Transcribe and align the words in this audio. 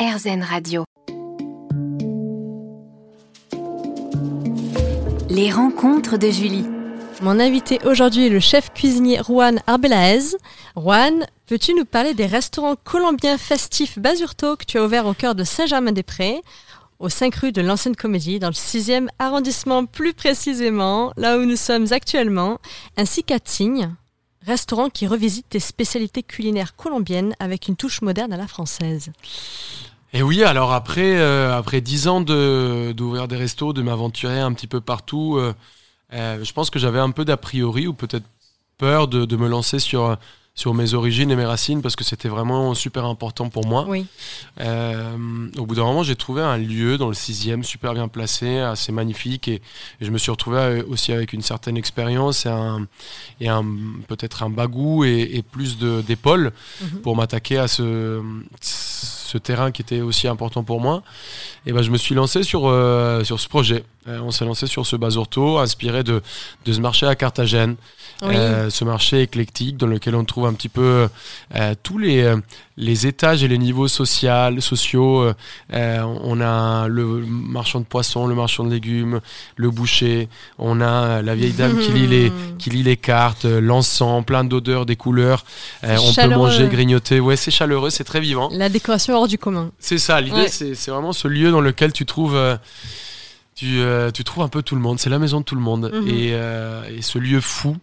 RZN 0.00 0.42
Radio. 0.42 0.84
Les 5.28 5.52
rencontres 5.52 6.16
de 6.16 6.30
Julie. 6.30 6.64
Mon 7.20 7.38
invité 7.38 7.78
aujourd'hui 7.84 8.28
est 8.28 8.30
le 8.30 8.40
chef 8.40 8.72
cuisinier 8.72 9.20
Juan 9.22 9.60
Arbelaez. 9.66 10.38
Juan, 10.74 11.26
peux-tu 11.44 11.74
nous 11.74 11.84
parler 11.84 12.14
des 12.14 12.24
restaurants 12.24 12.76
colombiens 12.82 13.36
festifs 13.36 13.98
Basurto 13.98 14.56
que 14.56 14.64
tu 14.64 14.78
as 14.78 14.84
ouvert 14.86 15.04
au 15.04 15.12
cœur 15.12 15.34
de 15.34 15.44
Saint-Germain-des-Prés, 15.44 16.40
au 16.98 17.10
5 17.10 17.34
rue 17.34 17.52
de 17.52 17.60
l'Ancienne 17.60 17.94
Comédie, 17.94 18.38
dans 18.38 18.48
le 18.48 18.54
6e 18.54 19.08
arrondissement 19.18 19.84
plus 19.84 20.14
précisément, 20.14 21.12
là 21.18 21.36
où 21.36 21.44
nous 21.44 21.56
sommes 21.56 21.88
actuellement, 21.90 22.56
ainsi 22.96 23.22
qu'à 23.22 23.38
Tignes, 23.38 23.90
restaurant 24.46 24.88
qui 24.88 25.06
revisite 25.06 25.50
tes 25.50 25.60
spécialités 25.60 26.22
culinaires 26.22 26.74
colombiennes 26.74 27.34
avec 27.38 27.68
une 27.68 27.76
touche 27.76 28.00
moderne 28.00 28.32
à 28.32 28.38
la 28.38 28.46
française. 28.46 29.12
Et 30.12 30.22
oui, 30.22 30.42
alors 30.42 30.72
après 30.72 31.18
euh, 31.18 31.56
après 31.56 31.80
dix 31.80 32.08
ans 32.08 32.20
de 32.20 32.92
d'ouvrir 32.96 33.28
des 33.28 33.36
restos, 33.36 33.72
de 33.72 33.82
m'aventurer 33.82 34.40
un 34.40 34.52
petit 34.52 34.66
peu 34.66 34.80
partout, 34.80 35.36
euh, 35.38 35.54
euh, 36.12 36.42
je 36.42 36.52
pense 36.52 36.70
que 36.70 36.78
j'avais 36.80 36.98
un 36.98 37.10
peu 37.12 37.24
d'a 37.24 37.36
priori 37.36 37.86
ou 37.86 37.94
peut-être 37.94 38.26
peur 38.78 39.06
de, 39.08 39.24
de 39.24 39.36
me 39.36 39.48
lancer 39.48 39.78
sur 39.78 40.16
sur 40.54 40.74
mes 40.74 40.92
origines 40.94 41.30
et 41.30 41.36
mes 41.36 41.44
racines 41.46 41.80
parce 41.80 41.96
que 41.96 42.04
c'était 42.04 42.28
vraiment 42.28 42.74
super 42.74 43.04
important 43.06 43.48
pour 43.48 43.66
moi. 43.66 43.86
Oui. 43.88 44.04
Euh, 44.60 45.16
au 45.56 45.64
bout 45.64 45.74
d'un 45.76 45.84
moment, 45.84 46.02
j'ai 46.02 46.16
trouvé 46.16 46.42
un 46.42 46.58
lieu 46.58 46.98
dans 46.98 47.08
le 47.08 47.14
sixième 47.14 47.64
super 47.64 47.94
bien 47.94 48.08
placé, 48.08 48.58
assez 48.58 48.92
magnifique 48.92 49.48
et, 49.48 49.54
et 50.00 50.04
je 50.04 50.10
me 50.10 50.18
suis 50.18 50.30
retrouvé 50.30 50.82
aussi 50.88 51.12
avec 51.12 51.32
une 51.32 51.40
certaine 51.42 51.76
expérience 51.76 52.44
et 52.46 52.50
un, 52.50 52.86
et 53.40 53.48
un 53.48 53.64
peut-être 54.08 54.42
un 54.42 54.50
bagou 54.50 55.04
et, 55.04 55.30
et 55.34 55.42
plus 55.42 55.78
de 55.78 56.02
d'épaules 56.02 56.52
Mhm. 56.82 57.00
pour 57.02 57.16
m'attaquer 57.16 57.58
à 57.58 57.68
ce 57.68 58.22
ce 58.60 59.38
terrain 59.38 59.70
qui 59.70 59.80
était 59.82 60.00
aussi 60.00 60.26
important 60.26 60.64
pour 60.64 60.80
moi. 60.80 61.02
Et 61.64 61.72
ben 61.72 61.82
je 61.82 61.90
me 61.90 61.96
suis 61.96 62.14
lancé 62.16 62.42
sur 62.42 62.62
euh, 62.66 63.22
sur 63.24 63.38
ce 63.38 63.48
projet. 63.48 63.84
Euh, 64.08 64.18
on 64.22 64.30
s'est 64.32 64.44
lancé 64.44 64.66
sur 64.66 64.86
ce 64.86 64.96
Basurto, 64.96 65.58
inspiré 65.58 66.02
de 66.02 66.20
de 66.64 66.72
ce 66.72 66.80
marché 66.80 67.06
à 67.06 67.14
Carthagène. 67.14 67.76
Oui. 68.22 68.34
Ce 68.68 68.84
marché 68.84 69.22
éclectique 69.22 69.76
dans 69.78 69.86
lequel 69.86 70.14
on 70.14 70.24
trouve 70.26 70.39
un 70.46 70.52
petit 70.54 70.68
peu 70.68 71.08
euh, 71.54 71.74
tous 71.82 71.98
les, 71.98 72.22
euh, 72.22 72.36
les 72.76 73.06
étages 73.06 73.42
et 73.44 73.48
les 73.48 73.58
niveaux 73.58 73.88
social, 73.88 74.60
sociaux. 74.62 75.32
Euh, 75.72 76.02
on 76.22 76.40
a 76.40 76.88
le 76.88 77.04
marchand 77.26 77.80
de 77.80 77.84
poissons, 77.84 78.26
le 78.26 78.34
marchand 78.34 78.64
de 78.64 78.70
légumes, 78.70 79.20
le 79.56 79.70
boucher. 79.70 80.28
On 80.58 80.80
a 80.80 81.22
la 81.22 81.34
vieille 81.34 81.52
dame 81.52 81.78
qui 81.78 81.92
lit 81.92 82.06
les, 82.06 82.32
qui 82.58 82.70
lit 82.70 82.82
les 82.82 82.96
cartes, 82.96 83.44
l'encens, 83.44 84.24
plein 84.24 84.44
d'odeurs, 84.44 84.86
des 84.86 84.96
couleurs. 84.96 85.44
Euh, 85.84 85.96
on 86.02 86.12
peut 86.14 86.28
manger, 86.28 86.68
grignoter. 86.68 87.20
Ouais, 87.20 87.36
c'est 87.36 87.50
chaleureux, 87.50 87.90
c'est 87.90 88.04
très 88.04 88.20
vivant. 88.20 88.48
La 88.52 88.68
décoration 88.68 89.14
hors 89.16 89.28
du 89.28 89.38
commun. 89.38 89.70
C'est 89.78 89.98
ça, 89.98 90.20
l'idée, 90.20 90.36
Ouais. 90.36 90.48
c'est 90.48 90.74
c'est 90.74 90.90
vraiment 90.90 91.12
ce 91.12 91.28
lieu 91.28 91.50
dans 91.50 91.60
lequel 91.60 91.92
tu 91.92 92.06
trouves, 92.06 92.36
tu, 93.60 93.80
euh, 93.80 94.10
tu 94.10 94.24
trouves 94.24 94.42
un 94.42 94.48
peu 94.48 94.62
tout 94.62 94.74
le 94.74 94.80
monde. 94.80 94.98
C'est 94.98 95.10
la 95.10 95.18
maison 95.18 95.40
de 95.40 95.44
tout 95.44 95.54
le 95.54 95.60
monde. 95.60 95.90
Mhm. 95.92 96.08
et, 96.08 96.30
euh, 96.32 96.82
et 96.88 97.02
ce 97.02 97.18
lieu 97.18 97.42
fou 97.42 97.76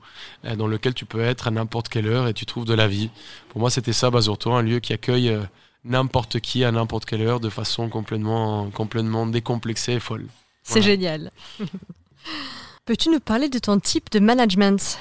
euh, 0.44 0.56
dans 0.56 0.66
lequel 0.66 0.96
tu 0.96 1.06
peux 1.06 1.22
être 1.22 1.48
à 1.48 1.52
n'importe 1.52 1.88
quelle 1.88 2.08
heure 2.08 2.28
et 2.28 2.34
tu 2.34 2.48
trouves 2.48 2.66
de 2.66 2.74
la 2.74 2.88
vie. 2.88 3.12
Pour 3.50 3.60
moi, 3.60 3.70
c'était 3.70 3.94
ça, 3.94 4.10
Basurto, 4.10 4.52
un 4.54 4.64
lieu 4.64 4.80
qui 4.80 4.92
accueille 4.94 5.38
n'importe 5.84 6.40
qui 6.40 6.64
à 6.64 6.72
n'importe 6.72 7.06
quelle 7.06 7.22
heure 7.22 7.40
de 7.40 7.50
façon 7.50 7.90
complètement, 7.90 8.72
complètement 8.72 9.28
décomplexée 9.28 9.94
et 9.94 10.00
folle. 10.00 10.26
C'est 10.64 10.82
génial. 10.82 11.30
Peux-tu 12.86 13.10
nous 13.10 13.20
parler 13.20 13.48
de 13.48 13.60
ton 13.60 13.80
type 13.80 14.10
de 14.10 14.18
management? 14.18 14.98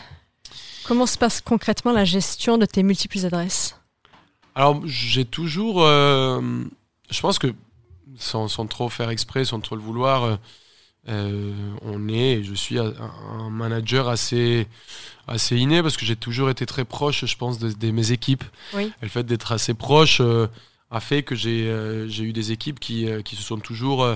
Comment 0.85 1.07
se 1.07 1.17
passe 1.17 1.41
concrètement 1.41 1.93
la 1.93 2.05
gestion 2.05 2.59
de 2.59 2.67
tes 2.67 2.83
multiples 2.83 3.25
adresses? 3.25 3.81
Alors, 4.55 4.83
j'ai 4.85 5.25
toujours. 5.25 5.81
je 5.81 7.21
pense 7.23 7.39
que, 7.39 7.55
sans, 8.19 8.49
sans 8.49 8.67
trop 8.67 8.91
faire 8.91 9.09
exprès, 9.09 9.47
sans 9.47 9.61
trop 9.61 9.75
le 9.77 9.83
vouloir, 9.83 10.39
euh, 11.09 11.53
on 11.83 12.09
est, 12.09 12.43
je 12.43 12.55
suis 12.55 12.79
un, 12.79 12.93
manager 13.51 14.09
assez, 14.09 14.67
assez 15.29 15.57
inné 15.57 15.83
parce 15.83 15.97
que 15.97 16.05
j'ai 16.05 16.17
toujours 16.17 16.51
été 16.51 16.67
très 16.67 16.85
proche, 16.85 17.25
je 17.27 17.37
pense, 17.37 17.59
de, 17.59 17.71
de 17.71 17.91
mes 17.91 18.13
équipes. 18.13 18.45
Oui. 18.75 18.87
Et 19.01 19.05
le 19.05 19.09
fait 19.09 19.25
d'être 19.25 19.53
assez 19.53 19.75
proche 19.75 20.21
euh, 20.21 20.49
a 20.91 21.01
fait 21.01 21.23
que 21.23 21.35
j'ai 21.35 21.69
euh, 21.69 22.09
j'ai 22.09 22.25
eu 22.25 22.33
des 22.33 22.53
équipes 22.53 22.81
qui, 22.81 23.07
qui 23.25 23.37
se 23.37 23.43
sont 23.43 23.59
toujours 23.59 24.07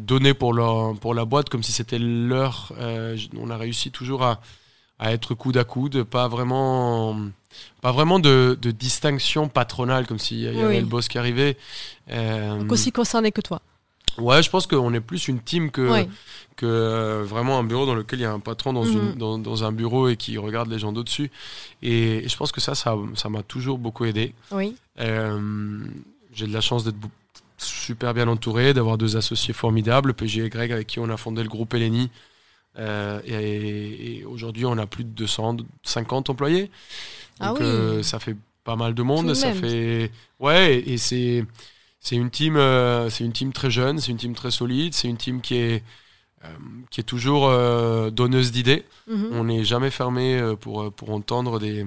données 0.00 0.34
pour, 0.34 0.52
leur, 0.54 0.94
pour 0.98 1.14
la 1.14 1.24
boîte 1.24 1.48
comme 1.48 1.62
si 1.62 1.72
c'était 1.72 1.98
leur. 1.98 2.72
on 3.36 3.50
a 3.50 3.56
réussi 3.56 3.90
toujours 3.90 4.22
à, 4.22 4.40
à 4.98 5.12
être 5.12 5.34
coude 5.34 5.56
à 5.56 5.64
coude, 5.64 6.02
pas 6.04 6.28
vraiment, 6.28 7.18
pas 7.80 7.90
vraiment 7.90 8.20
de, 8.20 8.56
de 8.60 8.70
distinction 8.70 9.48
patronale 9.48 10.06
comme 10.06 10.18
s'il 10.20 10.38
y 10.40 10.46
avait 10.48 10.64
Oui. 10.64 10.78
le 10.80 10.86
boss 10.86 11.08
qui 11.08 11.18
arrivait. 11.18 11.56
Donc 12.08 12.70
aussi 12.70 12.92
concerné 12.92 13.32
que 13.32 13.40
toi. 13.40 13.60
Ouais, 14.18 14.42
je 14.42 14.50
pense 14.50 14.66
qu'on 14.66 14.92
est 14.94 15.00
plus 15.00 15.28
une 15.28 15.40
team 15.40 15.70
que, 15.70 15.90
Oui. 15.90 16.08
que 16.56 16.66
euh, 16.66 17.22
vraiment 17.24 17.58
un 17.58 17.64
bureau 17.64 17.86
dans 17.86 17.94
lequel 17.94 18.18
il 18.20 18.22
y 18.22 18.26
a 18.26 18.32
un 18.32 18.40
patron 18.40 18.72
dans, 18.72 18.84
Mhm. 18.84 18.92
une, 18.92 19.14
dans, 19.14 19.38
dans 19.38 19.64
un 19.64 19.72
bureau 19.72 20.08
et 20.08 20.16
qui 20.16 20.36
regarde 20.38 20.68
les 20.70 20.78
gens 20.78 20.92
d'au-dessus. 20.92 21.30
Et, 21.82 22.24
et 22.24 22.28
je 22.28 22.36
pense 22.36 22.52
que 22.52 22.60
ça, 22.60 22.74
ça 22.74 22.96
ça 23.14 23.28
m'a 23.28 23.42
toujours 23.42 23.78
beaucoup 23.78 24.04
aidé. 24.04 24.34
Oui. 24.50 24.76
Euh, 25.00 25.80
J'ai 26.34 26.46
de 26.46 26.52
la 26.52 26.60
chance 26.60 26.84
d'être 26.84 26.96
super 27.58 28.12
bien 28.14 28.26
entouré, 28.28 28.74
d'avoir 28.74 28.98
deux 28.98 29.16
associés 29.16 29.54
formidables, 29.54 30.14
PG 30.14 30.44
et 30.44 30.48
Greg, 30.48 30.72
avec 30.72 30.86
qui 30.86 30.98
on 30.98 31.08
a 31.10 31.16
fondé 31.16 31.42
le 31.42 31.48
groupe 31.48 31.72
Eleni. 31.74 32.10
Euh, 32.78 33.20
et 33.26 34.18
et 34.20 34.24
aujourd'hui, 34.24 34.64
on 34.64 34.78
a 34.78 34.86
plus 34.86 35.04
de 35.04 35.10
250 35.10 36.30
employés. 36.30 36.70
Ah 37.38 37.48
Donc, 37.48 37.58
oui. 37.60 37.66
euh, 37.66 38.02
ça 38.02 38.18
fait 38.18 38.36
pas 38.64 38.76
mal 38.76 38.94
de 38.94 39.02
monde. 39.02 39.28
de 39.28 39.34
Ça 39.34 39.52
fait 39.52 40.10
ouais, 40.40 40.76
et, 40.78 40.92
et 40.94 40.98
c'est 40.98 41.44
c'est 42.04 42.16
une 42.16 42.30
team, 42.30 42.56
euh, 42.56 43.08
c'est 43.10 43.24
une 43.24 43.32
team 43.32 43.52
très 43.52 43.70
jeune, 43.70 43.98
c'est 44.00 44.10
une 44.10 44.18
team 44.18 44.34
très 44.34 44.50
solide, 44.50 44.92
c'est 44.92 45.08
une 45.08 45.16
team 45.16 45.40
qui 45.40 45.54
est 45.56 45.82
euh, 46.44 46.48
qui 46.90 47.00
est 47.00 47.04
toujours 47.04 47.46
euh, 47.48 48.10
donneuse 48.10 48.50
d'idées. 48.50 48.84
Mhm. 49.08 49.28
On 49.32 49.44
n'est 49.44 49.64
jamais 49.64 49.90
fermé 49.90 50.26
pour, 50.60 50.92
pour 50.92 51.10
entendre 51.10 51.60
des, 51.60 51.86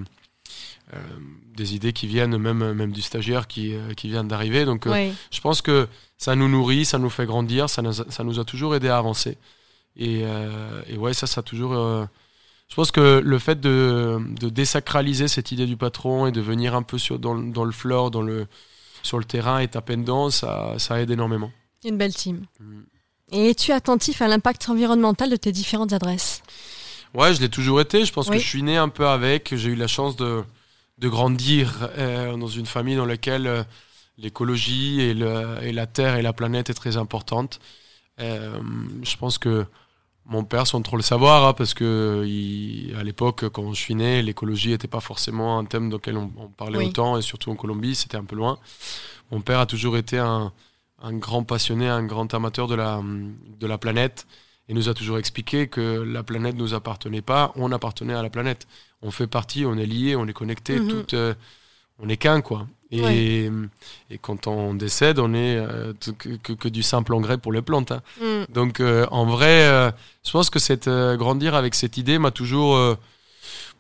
des 1.57 1.75
idées 1.75 1.91
qui 1.93 2.07
viennent, 2.07 2.37
même, 2.37 2.73
même 2.73 2.91
du 2.91 3.01
stagiaire 3.01 3.47
qui, 3.47 3.73
qui 3.97 4.07
vient 4.07 4.23
d'arriver. 4.23 4.63
Donc 4.65 4.85
Oui. 4.89 5.11
je 5.31 5.41
pense 5.41 5.61
que 5.61 5.87
ça 6.17 6.35
nous 6.35 6.47
nourrit, 6.47 6.85
ça 6.85 6.97
nous 6.99 7.09
fait 7.09 7.25
grandir, 7.25 7.69
ça 7.69 7.81
nous 7.81 8.01
a, 8.01 8.05
ça 8.09 8.23
nous 8.23 8.39
a 8.39 8.45
toujours 8.45 8.75
aidé 8.75 8.87
à 8.87 8.97
avancer. 8.97 9.37
Et, 9.97 10.23
et 10.87 10.97
ouais, 10.97 11.13
ça, 11.13 11.27
ça 11.27 11.39
a 11.39 11.43
toujours. 11.43 11.73
je 12.69 12.75
pense 12.75 12.91
que 12.91 13.21
le 13.23 13.39
fait 13.39 13.59
de, 13.59 14.19
de 14.39 14.47
désacraliser 14.49 15.27
cette 15.27 15.51
idée 15.51 15.65
du 15.65 15.75
patron 15.77 16.27
et 16.27 16.31
de 16.31 16.41
venir 16.41 16.75
un 16.75 16.83
peu 16.83 16.97
sur, 16.97 17.19
dans, 17.19 17.33
le- 17.33 17.51
dans 17.51 17.65
le 17.65 17.71
floor, 17.71 18.11
dans 18.11 18.21
le, 18.21 18.47
sur 19.05 19.19
le 19.19 19.25
terrain 19.25 19.59
et 19.59 19.67
taper 19.67 19.95
dedans, 19.97 20.29
ça, 20.29 20.73
ça 20.77 20.99
aide 21.01 21.11
énormément. 21.11 21.51
Une 21.83 21.97
belle 21.97 22.13
team. 22.13 22.45
Mm. 22.59 22.81
Et 23.31 23.49
es-tu 23.51 23.71
attentif 23.71 24.21
à 24.21 24.27
l'impact 24.27 24.69
environnemental 24.69 25.29
de 25.29 25.35
tes 25.35 25.51
différentes 25.51 25.93
adresses? 25.93 26.41
Ouais, 27.13 27.33
je 27.33 27.41
l'ai 27.41 27.49
toujours 27.49 27.79
été. 27.81 28.05
Je 28.05 28.11
pense 28.11 28.27
Oui. 28.27 28.37
que 28.37 28.43
je 28.43 28.47
suis 28.47 28.63
né 28.63 28.77
un 28.77 28.89
peu 28.89 29.07
avec. 29.07 29.55
J'ai 29.55 29.69
eu 29.69 29.75
la 29.75 29.87
chance 29.87 30.15
de, 30.15 30.43
de 30.97 31.07
grandir 31.09 31.89
euh, 31.97 32.35
dans 32.35 32.47
une 32.47 32.65
famille 32.65 32.95
dans 32.95 33.05
laquelle 33.05 33.47
euh, 33.47 33.63
l'écologie 34.17 35.01
et, 35.01 35.11
et 35.11 35.71
la 35.71 35.87
terre 35.87 36.15
et 36.17 36.21
la 36.21 36.33
planète 36.33 36.69
est 36.69 36.73
très 36.73 36.97
importante. 36.97 37.59
Euh, 38.19 38.57
je 39.03 39.15
pense 39.17 39.37
que 39.37 39.65
mon 40.25 40.43
père, 40.43 40.65
sans 40.65 40.81
trop 40.81 40.97
le 40.97 41.03
savoir, 41.03 41.45
hein, 41.47 41.53
parce 41.53 41.73
que 41.73 42.23
il- 42.25 42.95
à 42.97 43.03
l'époque, 43.03 43.49
quand 43.49 43.73
je 43.73 43.79
suis 43.79 43.95
né, 43.95 44.21
l'écologie 44.21 44.69
n'était 44.69 44.87
pas 44.87 44.99
forcément 44.99 45.59
un 45.59 45.65
thème 45.65 45.93
auquel 45.93 46.17
on, 46.17 46.31
on 46.37 46.47
parlait 46.47 46.79
Oui. 46.79 46.85
autant, 46.85 47.17
et 47.17 47.21
surtout 47.21 47.51
en 47.51 47.55
Colombie, 47.55 47.95
c'était 47.95 48.17
un 48.17 48.23
peu 48.25 48.35
loin. 48.35 48.57
Mon 49.31 49.41
père 49.41 49.59
a 49.59 49.65
toujours 49.65 49.97
été 49.97 50.17
un, 50.17 50.51
un 51.01 51.13
grand 51.13 51.43
passionné, 51.43 51.87
un 51.87 52.03
grand 52.05 52.33
amateur 52.33 52.67
de 52.67 52.75
la, 52.75 53.01
de 53.59 53.67
la 53.67 53.77
planète, 53.77 54.25
et 54.67 54.73
nous 54.73 54.89
a 54.89 54.93
toujours 54.95 55.19
expliqué 55.19 55.67
que 55.67 56.01
la 56.01 56.23
planète 56.23 56.55
ne 56.55 56.59
nous 56.61 56.73
appartenait 56.73 57.21
pas, 57.21 57.51
on 57.55 57.71
appartenait 57.71 58.15
à 58.15 58.23
la 58.23 58.31
planète. 58.31 58.67
On 59.03 59.11
fait 59.11 59.27
partie, 59.27 59.63
on 59.65 59.77
est 59.77 59.85
lié, 59.85 60.15
on 60.15 60.25
est 60.27 60.33
connecté, 60.33 60.79
Mhm. 60.79 60.87
tout, 61.05 61.15
on 61.99 62.09
est 62.09 62.17
qu'un, 62.17 62.41
quoi. 62.41 62.67
Et, 62.91 63.01
Ouais. 63.01 63.49
et 64.11 64.17
quand 64.19 64.47
on 64.47 64.73
décède, 64.73 65.17
on 65.19 65.33
est 65.33 65.57
euh, 65.57 65.91
que, 66.17 66.29
que- 66.37 66.53
que 66.53 66.69
du 66.69 66.83
simple 66.83 67.13
engrais 67.13 67.37
pour 67.37 67.51
les 67.51 67.61
plantes. 67.63 67.91
hein. 67.91 68.01
Mm. 68.21 68.53
Donc 68.53 68.79
euh, 68.79 69.05
en 69.11 69.25
vrai, 69.25 69.65
euh, 69.65 69.91
je 70.25 70.31
pense 70.31 70.49
que 70.49 70.59
cette, 70.59 70.87
grandir 70.89 71.55
avec 71.55 71.73
cette 71.75 71.97
idée 71.97 72.19
m'a 72.19 72.31
toujours, 72.31 72.95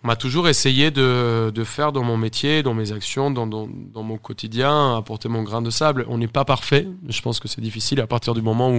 m'a 0.03 0.15
toujours 0.15 0.47
essayé 0.49 0.91
de, 0.91 1.51
de 1.53 1.63
faire 1.63 1.91
dans 1.91 2.03
mon 2.03 2.17
métier, 2.17 2.63
dans 2.63 2.73
mes 2.73 2.91
actions, 2.91 3.31
dans, 3.31 3.47
dans, 3.47 3.69
dans 3.93 4.03
mon 4.03 4.17
quotidien, 4.17 4.97
apporter 4.97 5.29
mon 5.29 5.43
grain 5.43 5.61
de 5.61 5.69
sable. 5.69 6.05
On 6.09 6.17
n'est 6.17 6.27
pas 6.27 6.43
parfait. 6.45 6.87
Je 7.07 7.21
pense 7.21 7.39
que 7.39 7.47
c'est 7.47 7.61
difficile 7.61 8.01
à 8.01 8.07
partir 8.07 8.33
du 8.33 8.41
moment 8.41 8.71
où, 8.71 8.77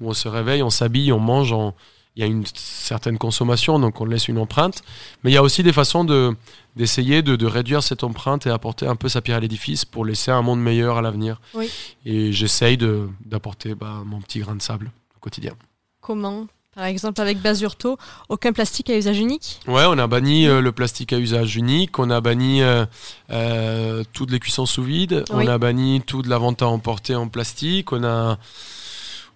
où 0.00 0.08
on 0.08 0.14
se 0.14 0.28
réveille, 0.28 0.62
on 0.62 0.70
s'habille, 0.70 1.12
on 1.12 1.20
mange, 1.20 1.52
on- 1.52 1.74
il 2.16 2.20
y 2.20 2.22
a 2.22 2.26
une 2.26 2.44
certaine 2.54 3.18
consommation, 3.18 3.78
donc 3.78 4.00
on 4.00 4.06
laisse 4.06 4.26
une 4.28 4.38
empreinte. 4.38 4.82
Mais 5.22 5.30
il 5.30 5.34
y 5.34 5.36
a 5.36 5.42
aussi 5.42 5.62
des 5.62 5.72
façons 5.72 6.04
de 6.04 6.34
d'essayer 6.76 7.22
de, 7.22 7.36
de 7.36 7.46
réduire 7.46 7.82
cette 7.82 8.04
empreinte 8.04 8.46
et 8.46 8.50
apporter 8.50 8.86
un 8.86 8.96
peu 8.96 9.08
sa 9.08 9.22
pierre 9.22 9.38
à 9.38 9.40
l'édifice 9.40 9.86
pour 9.86 10.04
laisser 10.04 10.30
un 10.30 10.42
monde 10.42 10.60
meilleur 10.60 10.98
à 10.98 11.02
l'avenir. 11.02 11.40
Oui. 11.54 11.70
Et 12.04 12.32
j'essaye 12.32 12.76
de- 12.76 13.08
d'apporter 13.24 13.74
bah, 13.74 14.02
mon 14.04 14.20
petit 14.20 14.40
grain 14.40 14.54
de 14.54 14.60
sable 14.60 14.90
au 15.16 15.20
quotidien. 15.20 15.54
Comment? 16.02 16.46
Par 16.74 16.84
exemple, 16.84 17.18
avec 17.22 17.40
Basurto, 17.40 17.96
aucun 18.28 18.52
plastique 18.52 18.90
à 18.90 18.96
usage 18.98 19.18
unique? 19.18 19.60
Ouais, 19.66 19.84
on 19.86 19.96
a 19.96 20.06
banni 20.06 20.46
euh, 20.46 20.60
le 20.60 20.70
plastique 20.72 21.14
à 21.14 21.18
usage 21.18 21.56
unique, 21.56 21.98
on 21.98 22.10
a 22.10 22.20
banni 22.20 22.60
euh, 22.62 22.84
euh, 23.30 24.04
toutes 24.12 24.30
les 24.30 24.38
cuissons 24.38 24.66
sous 24.66 24.82
vide, 24.82 25.24
Oui. 25.30 25.44
on 25.46 25.48
a 25.48 25.56
banni 25.56 26.02
toute 26.02 26.26
la 26.26 26.36
vente 26.36 26.60
à 26.60 26.66
emporter 26.68 27.14
en 27.14 27.28
plastique, 27.28 27.92
on 27.92 28.04
a 28.04 28.38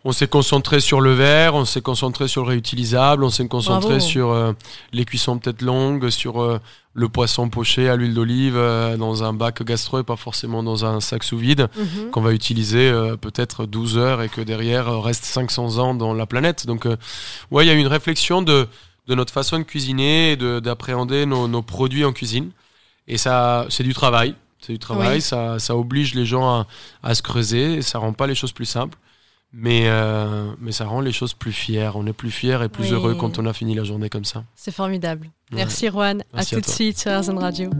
on 0.04 0.12
s'est 0.12 0.28
concentré 0.28 0.80
sur 0.80 1.00
le 1.00 1.12
verre, 1.12 1.54
on 1.54 1.64
s'est 1.66 1.82
concentré 1.82 2.26
sur 2.26 2.42
le 2.42 2.48
réutilisable, 2.48 3.22
on 3.24 3.28
s'est 3.30 3.46
concentré 3.48 3.88
Bravo. 3.96 4.00
sur 4.00 4.30
euh, 4.30 4.52
les 4.92 5.04
cuissons 5.04 5.38
peut-être 5.38 5.60
longues, 5.62 6.08
sur 6.10 6.40
euh, 6.40 6.58
le 6.94 7.08
poisson 7.08 7.50
poché 7.50 7.88
à 7.88 7.96
l'huile 7.96 8.14
d'olive 8.14 8.56
euh, 8.56 8.96
dans 8.96 9.24
un 9.24 9.32
bac 9.34 9.62
gastro 9.62 10.00
et 10.00 10.02
pas 10.02 10.16
forcément 10.16 10.62
dans 10.62 10.84
un 10.86 11.00
sac 11.00 11.22
sous 11.22 11.36
vide 11.38 11.68
Mhm. 11.76 12.10
qu'on 12.10 12.22
va 12.22 12.32
utiliser 12.32 12.90
peut-être 13.20 13.66
12 13.66 13.98
heures 13.98 14.22
et 14.22 14.28
que 14.30 14.40
derrière 14.40 15.02
reste 15.02 15.24
500 15.24 15.76
ans 15.78 15.94
dans 15.94 16.14
la 16.14 16.24
planète. 16.26 16.66
Donc, 16.66 16.86
ouais, 17.50 17.64
il 17.64 17.68
y 17.68 17.70
a 17.70 17.74
une 17.74 17.86
réflexion 17.86 18.40
de, 18.42 18.66
de 19.06 19.14
notre 19.14 19.32
façon 19.32 19.58
de 19.58 19.64
cuisiner 19.64 20.32
et 20.32 20.36
de- 20.36 20.60
d'appréhender 20.60 21.26
nos, 21.26 21.46
nos 21.46 21.62
produits 21.62 22.04
en 22.06 22.12
cuisine. 22.12 22.50
Et 23.06 23.18
ça, 23.18 23.66
c'est 23.68 23.82
du 23.84 23.92
travail. 23.92 24.34
C'est 24.60 24.72
du 24.72 24.78
travail. 24.78 25.16
Oui. 25.16 25.20
Ça, 25.20 25.58
ça 25.58 25.76
oblige 25.76 26.14
les 26.14 26.24
gens 26.26 26.48
à, 26.48 26.66
à 27.02 27.14
se 27.14 27.22
creuser. 27.22 27.74
Et 27.74 27.82
ça 27.82 27.98
rend 27.98 28.12
pas 28.12 28.26
les 28.26 28.34
choses 28.34 28.52
plus 28.52 28.66
simples. 28.66 28.96
Mais, 29.52 29.82
euh, 29.88 30.52
mais 30.60 30.70
ça 30.72 30.84
rend 30.86 31.00
les 31.00 31.10
choses 31.12 31.34
plus 31.34 31.52
fières. 31.52 31.96
On 31.96 32.06
est 32.06 32.12
plus 32.12 32.30
fiers 32.30 32.58
et 32.64 32.68
plus 32.68 32.84
Oui. 32.84 32.92
heureux 32.92 33.14
quand 33.16 33.38
on 33.40 33.46
a 33.46 33.52
fini 33.52 33.74
la 33.74 33.82
journée 33.84 34.08
comme 34.08 34.24
ça. 34.24 34.44
C'est 34.54 34.70
formidable. 34.72 35.26
Ouais. 35.50 35.56
Merci 35.58 35.88
Juan. 35.88 36.22
Merci 36.32 36.54
à 36.54 36.58
à 36.58 36.60
tout 36.60 36.66
de 36.68 36.72
suite 36.72 36.98
sur 36.98 37.10
RZN 37.18 37.38
Radio. 37.38 37.70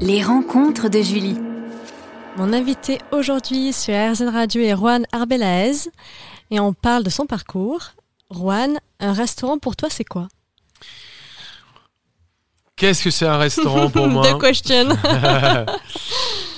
Les 0.00 0.22
rencontres 0.22 0.88
de 0.88 1.00
Julie. 1.02 1.38
Mon 2.36 2.52
invité 2.52 2.98
aujourd'hui 3.12 3.72
sur 3.72 3.94
RZN 3.94 4.28
Radio 4.28 4.62
est 4.62 4.74
Juan 4.76 5.06
Arbelaez 5.12 5.88
et 6.50 6.60
on 6.60 6.72
parle 6.72 7.04
de 7.04 7.10
son 7.10 7.26
parcours. 7.26 7.92
Juan, 8.30 8.78
un 9.00 9.12
restaurant 9.12 9.58
pour 9.58 9.76
toi, 9.76 9.88
c'est 9.90 10.04
quoi? 10.04 10.28
Qu'est-ce 12.76 13.04
que 13.04 13.10
c'est 13.10 13.26
un 13.26 13.36
restaurant 13.36 13.90
pour 13.90 14.08
moi? 14.08 14.26
The 14.32 14.40
question. 14.40 14.88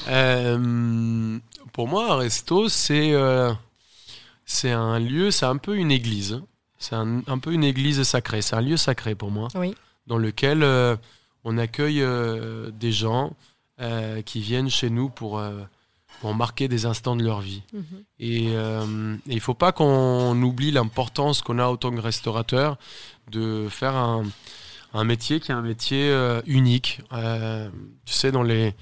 Euh, 0.09 1.39
pour 1.73 1.89
moi, 1.89 2.13
un 2.13 2.17
resto, 2.17 2.69
c'est 2.69 3.13
euh, 3.13 3.53
c'est 4.45 4.71
un 4.73 4.99
lieu, 4.99 5.31
c'est 5.31 5.47
un 5.47 5.57
peu 5.57 5.77
une 5.77 5.91
église. 5.91 6.43
C'est 6.79 6.95
un, 6.97 7.23
un 7.27 7.39
peu 7.39 7.53
une 7.53 7.65
église 7.65 8.03
sacrée. 8.03 8.43
C'est 8.43 8.57
un 8.57 8.61
lieu 8.61 8.77
sacré 8.77 9.15
pour 9.15 9.31
moi, 9.31 9.49
Oui. 9.55 9.75
dans 10.09 10.19
lequel 10.19 10.63
euh, 10.63 10.97
on 11.45 11.57
accueille 11.59 12.05
des 12.73 12.93
gens 12.93 13.35
qui 14.27 14.41
viennent 14.41 14.71
chez 14.71 14.91
nous 14.91 15.09
pour, 15.09 15.43
pour 16.21 16.35
marquer 16.37 16.69
des 16.69 16.87
instants 16.87 17.17
de 17.17 17.25
leur 17.25 17.41
vie. 17.41 17.63
Mhm. 17.73 17.85
Et 18.21 18.53
il 19.27 19.41
faut 19.41 19.55
pas 19.55 19.73
qu'on 19.73 20.41
oublie 20.41 20.71
l'importance 20.71 21.43
qu'on 21.43 21.59
a 21.59 21.65
en 21.67 21.77
tant 21.77 21.91
que 21.91 22.01
restaurateur 22.01 22.77
de 23.33 23.67
faire 23.69 23.97
un, 23.97 24.25
un 24.95 25.03
métier 25.05 25.41
qui 25.41 25.51
est 25.51 25.55
un 25.55 25.63
métier 25.63 26.17
unique. 26.47 27.01
Tu 27.11 28.13
sais, 28.13 28.31
dans 28.31 28.45
les, 28.45 28.73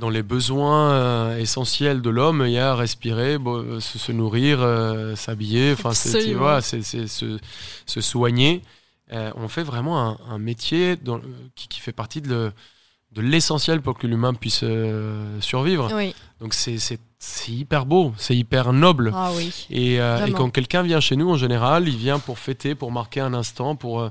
dans 0.00 0.10
les 0.10 0.22
besoins 0.24 0.90
euh, 0.92 1.38
essentiels 1.38 2.00
de 2.02 2.10
l'homme, 2.10 2.42
il 2.46 2.52
y 2.52 2.58
a 2.58 2.74
respirer, 2.74 3.38
bo- 3.38 3.78
se, 3.80 3.98
se 3.98 4.12
nourrir, 4.12 4.58
euh, 4.60 5.14
s'habiller, 5.14 5.72
enfin, 5.72 5.92
c'est- 5.94 6.18
tu 6.24 6.34
vois, 6.34 6.60
c'est 6.62 6.82
c'est 6.82 7.06
se, 7.06 7.38
se 7.86 8.00
soigner. 8.00 8.62
Euh, 9.12 9.30
on 9.36 9.48
fait 9.48 9.62
vraiment 9.64 9.96
un, 10.08 10.18
un 10.34 10.38
métier 10.38 10.96
dans- 10.96 11.20
qui, 11.54 11.68
qui 11.68 11.80
fait 11.80 11.92
partie 11.92 12.20
de 12.22 12.28
le- 12.30 12.52
de 13.12 13.20
l'essentiel 13.22 13.80
pour 13.82 13.98
que 13.98 14.06
l'humain 14.06 14.34
puisse 14.34 14.60
euh, 14.62 15.40
survivre. 15.40 15.90
Oui. 15.94 16.14
Donc 16.40 16.54
c'est 16.54 16.78
c'est- 16.78 17.00
c'est 17.22 17.52
hyper 17.52 17.84
beau, 17.84 18.14
c'est 18.16 18.34
hyper 18.34 18.72
noble. 18.72 19.12
Ah 19.14 19.30
oui. 19.36 19.66
Et, 19.68 20.00
euh, 20.00 20.24
et 20.24 20.32
quand 20.32 20.48
quelqu'un 20.48 20.82
vient 20.82 21.00
chez 21.00 21.16
nous, 21.16 21.28
en 21.28 21.36
général, 21.36 21.86
il 21.86 21.96
vient 21.98 22.18
pour 22.18 22.38
fêter, 22.38 22.74
pour 22.74 22.92
marquer 22.92 23.20
un 23.20 23.34
instant, 23.34 23.76
pour 23.76 24.00
euh, 24.00 24.08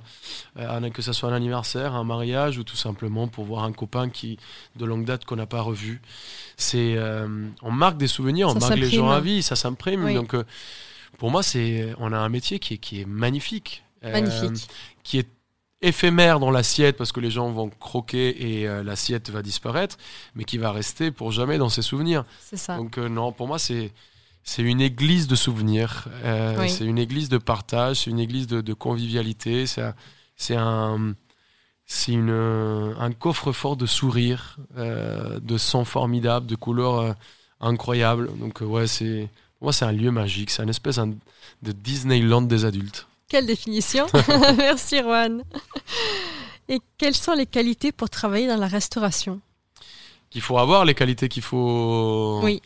euh, 0.60 0.90
que 0.92 1.02
ce 1.02 1.12
soit 1.12 1.30
un 1.30 1.34
anniversaire, 1.34 1.96
un 1.96 2.04
mariage 2.04 2.60
ou 2.60 2.64
tout 2.64 2.76
simplement 2.76 3.28
pour 3.28 3.46
voir 3.46 3.64
un 3.64 3.72
copain 3.72 4.10
qui 4.10 4.38
de 4.76 4.86
longue 4.86 5.06
date 5.06 5.26
qu'on 5.26 5.38
n'a 5.38 5.48
pas 5.48 5.62
revu. 5.62 6.04
C'est, 6.56 6.94
euh, 6.98 7.48
on 7.64 7.72
marque 7.72 7.98
des 7.98 8.06
souvenirs, 8.06 8.50
on 8.50 8.60
marque 8.60 8.76
les 8.76 8.92
gens 8.92 9.10
à 9.10 9.20
vie, 9.20 9.42
ça 9.42 9.56
s'imprime. 9.56 10.06
Oui. 10.06 10.14
Donc 10.14 10.36
pour 11.18 11.32
moi, 11.32 11.42
c'est, 11.42 11.96
on 11.98 12.14
a 12.14 12.18
un 12.18 12.30
métier 12.30 12.60
qui 12.60 12.76
est, 12.76 12.78
qui 12.78 13.02
est 13.02 13.06
magnifique, 13.06 13.84
Magnifique. 14.04 14.68
qui 15.02 15.18
est 15.18 15.28
éphémère 15.82 16.40
dans 16.40 16.52
l'assiette 16.52 16.98
parce 16.98 17.12
que 17.12 17.20
les 17.20 17.32
gens 17.32 17.50
vont 17.52 17.70
croquer 17.70 18.60
et 18.62 18.68
euh, 18.68 18.84
l'assiette 18.84 19.30
va 19.30 19.42
disparaître, 19.42 19.98
mais 20.36 20.44
qui 20.44 20.58
va 20.58 20.72
rester 20.72 21.12
pour 21.12 21.32
jamais 21.32 21.58
dans 21.58 21.70
ses 21.70 21.82
souvenirs. 21.82 22.26
C'est 22.42 22.58
ça. 22.58 22.78
Donc 22.78 22.98
euh, 22.98 23.08
non, 23.10 23.32
pour 23.32 23.48
moi 23.48 23.60
c'est 23.60 23.92
c'est 24.44 24.64
une 24.64 24.82
église 24.82 25.28
de 25.28 25.36
souvenirs, 25.36 26.08
Euh, 26.24 26.56
Oui. 26.60 26.70
c'est 26.70 26.86
une 26.86 26.98
église 26.98 27.30
de 27.30 27.38
partage, 27.38 27.98
c'est 27.98 28.10
une 28.10 28.20
église 28.20 28.48
de, 28.48 28.62
de 28.62 28.74
convivialité, 28.74 29.68
c'est 29.68 29.82
un- 29.82 29.96
c'est 30.38 30.56
un 30.56 31.16
c'est 31.86 32.12
une 32.14 32.30
un 33.00 33.12
coffre-fort 33.12 33.76
de 33.78 33.86
sourires, 33.86 34.58
euh, 34.78 35.40
de 35.40 35.58
sons 35.58 35.86
formidables, 35.86 36.46
de 36.46 36.56
couleurs 36.56 37.16
incroyables. 37.62 38.30
Donc 38.38 38.62
ouais, 38.62 38.88
c'est 38.88 39.30
pour 39.60 39.66
moi 39.68 39.74
c'est 39.74 39.86
un 39.86 39.92
lieu 39.92 40.12
magique, 40.12 40.50
c'est 40.52 40.64
une 40.64 40.70
espèce 40.70 41.00
de 41.62 41.72
Disneyland 41.72 42.42
des 42.44 42.64
adultes. 42.66 43.08
Quelle 43.30 43.46
définition 43.46 44.08
Merci 44.58 45.00
Juan. 45.00 45.44
Et 46.68 46.80
quelles 46.98 47.16
sont 47.16 47.34
les 47.34 47.46
qualités 47.46 47.92
pour 47.92 48.10
travailler 48.10 48.48
dans 48.48 48.58
la 48.58 48.68
restauration? 48.68 49.40
Qu'il 50.30 50.42
faut 50.42 50.58
avoir 50.58 50.86
les 50.86 50.94
qualités 50.94 51.30
qu'il 51.30 51.42
faut. 51.42 52.40
Oui. 52.44 52.62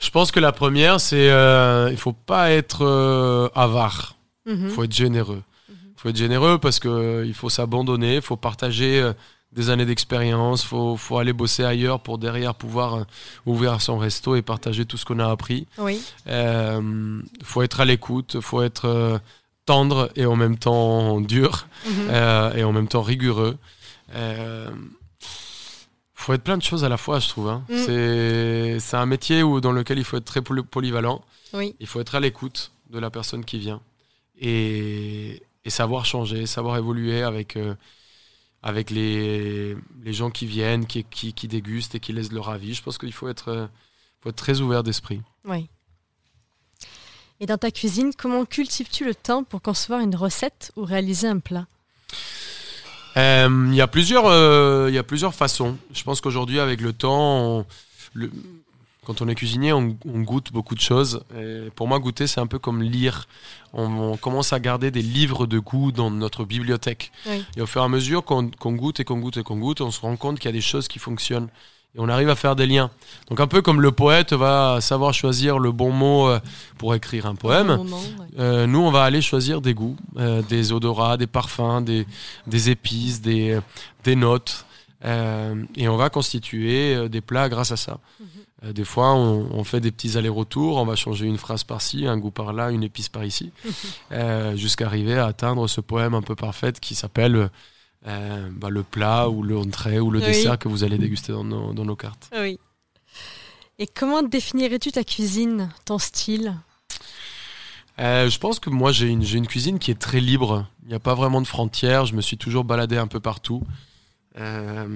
Je 0.00 0.10
pense 0.10 0.30
que 0.30 0.40
la 0.40 0.52
première 0.52 1.00
c'est 1.00 1.30
euh, 1.30 1.88
il 1.90 1.96
faut 1.96 2.12
pas 2.12 2.50
être 2.50 2.84
euh, 2.84 3.48
avare. 3.54 4.16
Mhm. 4.46 4.64
Il 4.64 4.70
faut 4.70 4.84
être 4.84 4.94
généreux. 4.94 5.42
Il 5.68 6.00
faut 6.00 6.08
être 6.10 6.16
généreux 6.16 6.58
parce 6.58 6.78
que 6.78 6.88
euh, 6.88 7.32
faut 7.32 7.48
s'abandonner, 7.48 8.16
il 8.16 8.22
faut 8.22 8.36
partager 8.36 9.00
euh, 9.00 9.12
des 9.52 9.70
années 9.70 9.86
d'expérience, 9.86 10.62
il 10.64 10.66
faut, 10.68 10.96
faut 10.96 11.18
aller 11.18 11.32
bosser 11.32 11.64
ailleurs 11.64 12.00
pour 12.00 12.18
derrière 12.18 12.54
pouvoir 12.54 12.94
euh, 12.94 13.04
ouvrir 13.46 13.80
son 13.80 13.96
resto 13.98 14.36
et 14.36 14.42
partager 14.42 14.84
tout 14.84 14.96
ce 14.98 15.04
qu'on 15.06 15.18
a 15.20 15.30
appris. 15.30 15.66
Oui. 15.78 16.00
Il 16.26 17.22
faut 17.44 17.62
être 17.62 17.80
à 17.80 17.84
l'écoute, 17.84 18.32
il 18.34 18.42
faut 18.42 18.62
être 18.62 18.84
euh, 18.84 19.18
tendre 19.64 20.10
et 20.16 20.26
en 20.26 20.36
même 20.36 20.58
temps 20.58 21.20
dur 21.20 21.66
Mhm. 21.86 21.92
euh, 22.10 22.52
et 22.54 22.64
en 22.64 22.72
même 22.72 22.88
temps 22.88 23.02
rigoureux. 23.02 23.56
Euh, 24.14 24.70
faut 26.14 26.32
être 26.34 26.42
plein 26.42 26.58
de 26.58 26.62
choses 26.62 26.84
à 26.84 26.88
la 26.88 26.96
fois, 26.96 27.20
je 27.20 27.28
trouve. 27.28 27.48
hein. 27.48 27.62
Mm. 27.68 27.76
C'est 27.86 28.80
c'est 28.80 28.96
un 28.96 29.06
métier 29.06 29.42
où, 29.42 29.60
dans 29.60 29.72
lequel 29.72 29.98
il 29.98 30.04
faut 30.04 30.16
être 30.16 30.24
très 30.24 30.40
poly- 30.40 30.62
polyvalent. 30.64 31.22
Oui. 31.54 31.74
Il 31.80 31.86
faut 31.86 32.00
être 32.00 32.14
à 32.14 32.20
l'écoute 32.20 32.70
de 32.90 32.98
la 32.98 33.08
personne 33.10 33.44
qui 33.44 33.58
vient 33.58 33.80
et, 34.40 35.42
et 35.64 35.70
savoir 35.70 36.04
changer, 36.04 36.46
savoir 36.46 36.76
évoluer 36.76 37.22
avec, 37.22 37.56
euh, 37.56 37.74
avec 38.62 38.90
les, 38.90 39.76
les 40.02 40.12
gens 40.12 40.30
qui 40.30 40.46
viennent, 40.46 40.86
qui, 40.86 41.04
qui, 41.04 41.32
qui 41.32 41.48
dégustent 41.48 41.94
et 41.94 42.00
qui 42.00 42.12
laissent 42.12 42.32
leur 42.32 42.48
avis. 42.50 42.74
Je 42.74 42.82
pense 42.82 42.98
qu'il 42.98 43.12
faut 43.12 43.28
être, 43.28 43.48
euh, 43.48 43.66
faut 44.20 44.30
être 44.30 44.36
très 44.36 44.60
ouvert 44.60 44.82
d'esprit. 44.82 45.20
Oui. 45.44 45.68
Et 47.40 47.46
dans 47.46 47.58
ta 47.58 47.70
cuisine, 47.70 48.10
comment 48.18 48.44
cultives-tu 48.44 49.04
le 49.04 49.14
temps 49.14 49.44
pour 49.44 49.62
concevoir 49.62 50.00
une 50.00 50.16
recette 50.16 50.72
ou 50.76 50.84
réaliser 50.84 51.28
un 51.28 51.38
plat? 51.38 51.66
Euh, 53.16 53.66
Il 53.70 53.74
y, 53.74 53.80
a 53.80 53.86
plusieurs, 53.86 54.26
euh, 54.26 54.86
il 54.88 54.94
y 54.94 54.98
a 54.98 55.02
plusieurs 55.04 55.34
façons. 55.34 55.76
Je 55.92 56.02
pense 56.02 56.20
qu'aujourd'hui, 56.20 56.58
avec 56.60 56.80
le 56.80 56.92
temps, 56.92 57.58
on- 57.60 57.66
le- 58.14 58.30
quand 59.08 59.22
on 59.22 59.28
est 59.28 59.34
cuisinier, 59.34 59.72
on, 59.72 59.96
on 60.04 60.20
goûte 60.20 60.52
beaucoup 60.52 60.74
de 60.74 60.82
choses. 60.82 61.22
Et 61.34 61.70
pour 61.74 61.88
moi, 61.88 61.98
goûter, 61.98 62.26
c'est 62.26 62.40
un 62.40 62.46
peu 62.46 62.58
comme 62.58 62.82
lire. 62.82 63.26
On, 63.72 63.84
on 63.84 64.16
commence 64.18 64.52
à 64.52 64.60
garder 64.60 64.90
des 64.90 65.00
livres 65.00 65.46
de 65.46 65.58
goût 65.58 65.92
dans 65.92 66.10
notre 66.10 66.44
bibliothèque. 66.44 67.10
Oui. 67.26 67.42
Et 67.56 67.62
au 67.62 67.66
fur 67.66 67.80
et 67.80 67.84
à 67.86 67.88
mesure 67.88 68.22
qu'on 68.22 68.42
goûte 68.42 69.00
et 69.00 69.04
qu'on 69.04 69.18
goûte 69.18 69.38
et 69.38 69.42
qu'on 69.42 69.56
goûte, 69.56 69.80
on 69.80 69.90
se 69.90 70.02
rend 70.02 70.14
compte 70.16 70.38
qu'il 70.38 70.50
y 70.50 70.52
a 70.52 70.52
des 70.52 70.60
choses 70.60 70.88
qui 70.88 70.98
fonctionnent. 70.98 71.48
Et 71.94 72.00
on 72.00 72.08
arrive 72.10 72.28
à 72.28 72.34
faire 72.34 72.54
des 72.54 72.66
liens. 72.66 72.90
Donc 73.30 73.40
un 73.40 73.46
peu 73.46 73.62
comme 73.62 73.80
le 73.80 73.92
poète 73.92 74.34
va 74.34 74.82
savoir 74.82 75.14
choisir 75.14 75.58
le 75.58 75.72
bon 75.72 75.90
mot 75.90 76.28
euh, 76.28 76.38
pour 76.76 76.94
écrire 76.94 77.24
un 77.24 77.34
poème. 77.34 77.70
Au 77.70 77.78
moment, 77.78 77.96
ouais. 77.96 78.26
Euh, 78.38 78.66
nous, 78.66 78.80
on 78.80 78.90
va 78.90 79.04
aller 79.04 79.22
choisir 79.22 79.62
des 79.62 79.72
goûts, 79.72 79.96
euh, 80.18 80.42
des 80.42 80.70
odorats, 80.72 81.16
des 81.16 81.26
parfums, 81.26 81.80
des, 81.80 82.06
des 82.46 82.68
épices, 82.68 83.22
des, 83.22 83.58
des 84.04 84.16
notes. 84.16 84.66
Euh, 85.04 85.64
et 85.76 85.88
on 85.88 85.96
va 85.96 86.10
constituer 86.10 86.94
euh, 86.94 87.08
des 87.08 87.20
plats 87.20 87.48
grâce 87.48 87.70
à 87.72 87.76
ça. 87.76 87.98
Euh, 88.64 88.72
des 88.72 88.84
fois, 88.84 89.14
on, 89.14 89.48
on 89.52 89.62
fait 89.64 89.80
des 89.80 89.92
petits 89.92 90.18
allers-retours, 90.18 90.76
on 90.78 90.84
va 90.84 90.96
changer 90.96 91.26
une 91.26 91.38
phrase 91.38 91.62
par-ci, 91.64 92.06
un 92.06 92.18
goût 92.18 92.30
par-là, 92.32 92.70
une 92.70 92.82
épice 92.82 93.08
par-ici, 93.08 93.52
euh, 94.12 94.56
jusqu'à 94.56 94.86
arriver 94.86 95.16
à 95.18 95.26
atteindre 95.26 95.68
ce 95.68 95.80
poème 95.80 96.14
un 96.14 96.22
peu 96.22 96.34
parfait 96.34 96.72
qui 96.72 96.94
s'appelle 96.94 97.50
bah, 98.04 98.70
le 98.70 98.82
plat 98.82 99.28
ou 99.28 99.42
le 99.42 99.58
entrée 99.58 100.00
ou 100.00 100.10
le 100.10 100.20
Oui. 100.20 100.24
dessert 100.26 100.58
que 100.58 100.68
vous 100.68 100.82
allez 100.82 100.96
déguster 100.98 101.32
dans 101.32 101.44
nos, 101.44 101.72
dans 101.74 101.84
nos 101.84 101.96
cartes. 101.96 102.30
Oui. 102.38 102.58
Et 103.78 103.86
comment 103.86 104.22
définirais-tu 104.22 104.90
ta 104.92 105.04
cuisine, 105.04 105.68
ton 105.84 105.98
style? 105.98 106.54
Euh, 107.98 108.30
je 108.30 108.38
pense 108.38 108.60
que 108.60 108.70
moi 108.70 108.92
j'ai 108.92 109.08
une, 109.08 109.22
j'ai 109.22 109.38
une 109.38 109.46
cuisine 109.46 109.78
qui 109.78 109.90
est 109.90 109.98
très 109.98 110.20
libre. 110.20 110.66
Il 110.84 110.88
n'y 110.88 110.94
a 110.94 111.00
pas 111.00 111.14
vraiment 111.14 111.40
de 111.42 111.46
frontières. 111.46 112.06
Je 112.06 112.14
me 112.14 112.20
suis 112.20 112.38
toujours 112.38 112.64
baladé 112.64 112.96
un 112.96 113.06
peu 113.08 113.20
partout. 113.20 113.62
Euh, 114.38 114.86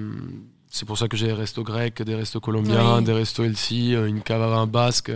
c'est 0.68 0.87
pour 0.87 0.96
ça 0.96 1.08
que 1.08 1.16
j'ai 1.16 1.26
des 1.26 1.32
restos 1.32 1.62
grecs, 1.64 2.00
des 2.02 2.14
restos 2.14 2.40
colombiens, 2.40 2.99
Oui. 2.99 3.04
des 3.04 3.12
restos 3.12 3.44
healthy, 3.44 3.94
euh, 3.94 4.06
une 4.06 4.22
cave 4.22 4.42
à 4.42 4.49
vin 4.49 4.66
basque. 4.66 5.12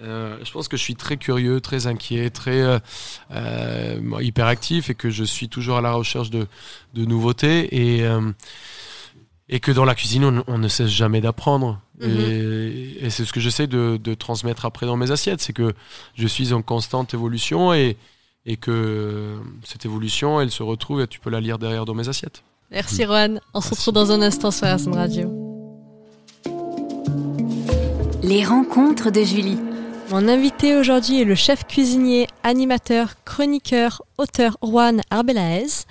Euh, 0.00 0.38
je 0.44 0.50
pense 0.52 0.68
que 0.68 0.76
je 0.76 0.82
suis 0.82 0.94
très 0.94 1.16
curieux, 1.16 1.60
très 1.60 1.86
inquiet, 1.88 2.30
très 2.30 2.62
euh, 3.32 4.00
hyperactif 4.20 4.90
et 4.90 4.94
que 4.94 5.10
je 5.10 5.24
suis 5.24 5.48
toujours 5.48 5.76
à 5.78 5.80
la 5.80 5.92
recherche 5.92 6.30
de, 6.30 6.46
de 6.94 7.04
nouveautés 7.04 7.96
et, 7.96 8.04
euh, 8.06 8.30
et 9.48 9.58
que 9.60 9.72
dans 9.72 9.84
la 9.84 9.94
cuisine, 9.96 10.24
on, 10.24 10.44
on 10.46 10.58
ne 10.58 10.68
cesse 10.68 10.90
jamais 10.90 11.20
d'apprendre. 11.20 11.80
Mhm. 12.00 12.10
Et, 12.10 13.04
et 13.06 13.10
c'est 13.10 13.24
ce 13.24 13.32
que 13.32 13.40
j'essaie 13.40 13.66
de, 13.66 13.98
de 14.02 14.14
transmettre 14.14 14.64
après 14.66 14.86
dans 14.86 14.96
mes 14.96 15.10
assiettes, 15.10 15.40
c'est 15.40 15.52
que 15.52 15.74
je 16.14 16.26
suis 16.28 16.52
en 16.52 16.62
constante 16.62 17.12
évolution 17.12 17.74
et, 17.74 17.96
et 18.46 18.56
que 18.56 19.36
cette 19.64 19.84
évolution, 19.84 20.40
elle 20.40 20.52
se 20.52 20.62
retrouve 20.62 21.00
et 21.00 21.08
tu 21.08 21.18
peux 21.18 21.30
la 21.30 21.40
lire 21.40 21.58
derrière 21.58 21.84
dans 21.84 21.94
mes 21.94 22.08
assiettes. 22.08 22.44
Merci 22.70 23.06
Rohan. 23.06 23.38
On 23.54 23.62
se 23.62 23.70
retrouve 23.70 23.94
dans 23.94 24.12
un 24.12 24.20
instant 24.20 24.50
sur 24.50 24.66
RSN 24.66 24.94
Radio. 24.94 25.32
Les 28.22 28.44
rencontres 28.44 29.10
de 29.10 29.22
Julie. 29.22 29.58
Mon 30.10 30.28
invité 30.28 30.76
aujourd'hui 30.76 31.22
est 31.22 31.24
le 31.24 31.34
chef 31.34 31.66
cuisinier, 31.66 32.26
animateur, 32.42 33.14
chroniqueur, 33.24 34.02
auteur 34.18 34.58
Juan 34.62 35.00
Arbelaez. 35.10 35.86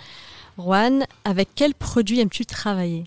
Juan, 0.59 1.05
avec 1.25 1.49
quel 1.55 1.73
produit 1.73 2.19
aimes-tu 2.19 2.45
travailler? 2.45 3.05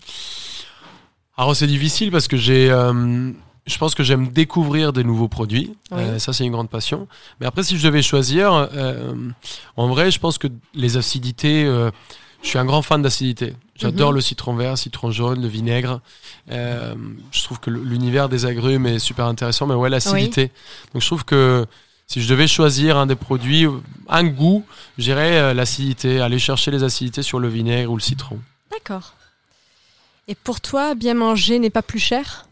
Alors 1.37 1.55
c'est 1.55 1.67
difficile 1.67 2.11
parce 2.11 2.27
que 2.27 2.35
j'ai, 2.37 2.69
euh, 2.69 3.31
je 3.65 3.77
pense 3.77 3.95
que 3.95 4.03
j'aime 4.03 4.27
découvrir 4.29 4.91
des 4.91 5.05
nouveaux 5.05 5.29
produits. 5.29 5.73
Oui. 5.91 6.01
Euh, 6.01 6.19
ça 6.19 6.33
c'est 6.33 6.43
une 6.43 6.51
grande 6.51 6.69
passion. 6.69 7.07
Mais 7.39 7.45
après 7.45 7.63
si 7.63 7.77
je 7.77 7.87
devais 7.87 8.01
choisir, 8.01 8.53
euh, 8.53 9.13
en 9.77 9.87
vrai 9.87 10.11
je 10.11 10.19
pense 10.19 10.37
que 10.37 10.47
les 10.73 10.97
acidités, 10.97 11.63
euh, 11.65 11.89
je 12.41 12.47
suis 12.47 12.57
un 12.57 12.65
grand 12.65 12.81
fan 12.81 13.01
d'acidité. 13.01 13.53
J'adore 13.75 14.09
Mhm. 14.09 14.15
le 14.15 14.21
citron 14.21 14.55
vert, 14.55 14.77
citron 14.77 15.11
jaune, 15.11 15.41
le 15.41 15.47
vinaigre. 15.47 16.01
Euh, 16.51 16.93
je 17.31 17.43
trouve 17.43 17.59
que 17.59 17.69
l'univers 17.69 18.29
des 18.29 18.45
agrumes 18.45 18.85
est 18.87 18.99
super 18.99 19.25
intéressant. 19.25 19.65
Mais 19.67 19.73
ouais 19.75 19.89
l'acidité. 19.89 20.51
Donc 20.93 21.01
je 21.01 21.07
trouve 21.07 21.25
que 21.25 21.65
si 22.07 22.21
je 22.21 22.27
devais 22.29 22.47
choisir 22.47 22.97
un 22.97 23.05
des 23.05 23.15
produits, 23.15 23.65
un 24.09 24.23
goût, 24.23 24.65
j'irais 24.97 25.37
euh, 25.37 25.53
l'acidité, 25.53 26.19
aller 26.21 26.39
chercher 26.39 26.69
les 26.71 26.83
acidités 26.83 27.23
sur 27.23 27.39
le 27.39 27.47
vinaigre 27.47 27.91
ou 27.91 27.95
le 27.95 28.01
citron. 28.01 28.39
D'accord. 28.71 29.13
Et 30.27 30.35
pour 30.35 30.61
toi, 30.61 30.93
bien 30.95 31.13
manger 31.13 31.57
n'est 31.59 31.69
pas 31.69 31.81
plus 31.81 31.99
cher? 31.99 32.45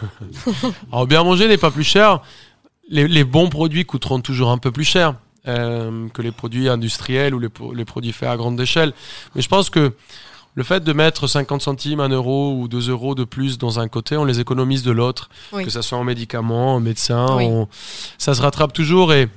Alors 0.92 1.06
bien 1.06 1.22
manger 1.24 1.48
n'est 1.48 1.56
pas 1.58 1.70
plus 1.70 1.84
cher. 1.84 2.20
Les, 2.88 3.08
les 3.08 3.24
bons 3.24 3.48
produits 3.48 3.84
coûteront 3.84 4.20
toujours 4.20 4.50
un 4.50 4.58
peu 4.58 4.70
plus 4.70 4.84
cher 4.84 5.14
euh, 5.46 6.08
que 6.10 6.22
les 6.22 6.32
produits 6.32 6.68
industriels 6.68 7.34
ou 7.34 7.38
les, 7.38 7.48
pro- 7.48 7.72
les 7.74 7.84
produits 7.84 8.12
faits 8.12 8.28
à 8.28 8.36
grande 8.36 8.60
échelle. 8.60 8.92
Mais 9.34 9.42
je 9.42 9.48
pense 9.48 9.70
que 9.70 9.92
le 10.56 10.62
fait 10.62 10.84
de 10.84 10.92
mettre 10.92 11.26
50 11.26 11.62
centimes, 11.62 12.00
1 12.00 12.08
euro 12.10 12.54
ou 12.58 12.68
2 12.68 12.88
euros 12.90 13.14
de 13.14 13.24
plus 13.24 13.58
dans 13.58 13.80
un 13.80 13.88
côté, 13.88 14.16
on 14.16 14.24
les 14.24 14.38
économise 14.40 14.82
de 14.84 14.92
l'autre. 14.92 15.28
Oui. 15.52 15.64
Que 15.64 15.70
ce 15.70 15.82
soit 15.82 15.98
en 15.98 16.04
médicaments, 16.04 16.76
en 16.76 16.80
médecins, 16.80 17.36
Oui. 17.36 17.44
on- 17.46 17.68
ça 18.18 18.34
se 18.34 18.40
rattrape 18.42 18.72
toujours. 18.72 19.12
Et, 19.12 19.28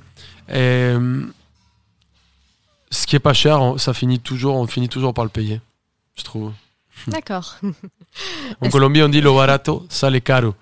et, 0.52 0.94
ce 2.90 3.06
qui 3.06 3.16
est 3.16 3.20
pas 3.20 3.34
cher, 3.34 3.60
on- 3.60 3.78
ça 3.78 3.92
finit 3.94 4.20
toujours, 4.20 4.54
on 4.56 4.66
finit 4.66 4.88
toujours 4.88 5.12
par 5.12 5.24
le 5.24 5.30
payer, 5.30 5.60
je 6.16 6.22
trouve. 6.24 6.52
D'accord. 7.08 7.56
En 8.62 8.70
Colombie, 8.70 9.02
on 9.02 9.08
dit 9.08 9.20
lo 9.20 9.34
barato 9.36 9.86
sale 9.88 10.20
caro. 10.22 10.54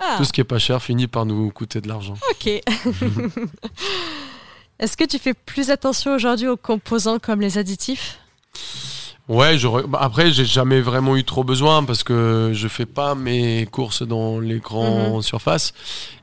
Ah, 0.00 0.14
Tout 0.16 0.24
ce 0.24 0.32
qui 0.32 0.40
est 0.40 0.44
pas 0.44 0.58
cher 0.60 0.80
finit 0.82 1.08
par 1.08 1.26
nous 1.26 1.50
coûter 1.50 1.80
de 1.80 1.88
l'argent. 1.88 2.14
ok. 2.30 2.60
Est-ce 4.80 4.96
que 4.96 5.04
tu 5.04 5.18
fais 5.18 5.34
plus 5.34 5.70
attention 5.70 6.14
aujourd'hui 6.14 6.46
aux 6.48 6.56
composants 6.56 7.18
comme 7.18 7.40
les 7.40 7.58
additifs? 7.58 8.18
Ouais, 9.28 9.58
j'aurais- 9.58 9.82
bah, 9.86 9.98
après, 10.00 10.30
j'ai 10.32 10.46
jamais 10.46 10.80
vraiment 10.80 11.14
eu 11.16 11.22
trop 11.24 11.44
besoin 11.44 11.84
parce 11.84 12.02
que 12.02 12.50
je 12.54 12.66
fais 12.66 12.86
pas 12.86 13.14
mes 13.14 13.66
courses 13.70 14.02
dans 14.02 14.40
les 14.40 14.58
grandes 14.58 15.22
surfaces 15.22 15.74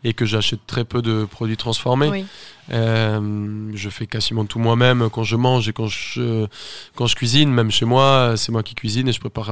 et 0.04 0.14
que 0.14 0.26
j'achète 0.26 0.66
très 0.66 0.86
peu 0.86 1.04
de 1.04 1.26
produits 1.26 1.58
transformés. 1.58 2.10
Oui. 2.10 2.26
Euh, 2.72 3.70
je 3.76 3.90
fais 3.90 4.08
quasiment 4.08 4.46
tout 4.46 4.58
moi-même 4.58 5.10
quand 5.12 5.24
je 5.24 5.36
mange 5.36 5.70
et 5.70 5.74
quand 5.74 5.86
je, 5.86 6.48
quand 6.96 7.06
je 7.06 7.16
cuisine. 7.16 7.52
Même 7.52 7.70
chez 7.70 7.86
moi, 7.86 8.34
c'est 8.38 8.52
moi 8.52 8.64
qui 8.64 8.74
cuisine 8.74 9.08
et 9.08 9.14
je 9.14 9.20
prépare, 9.20 9.52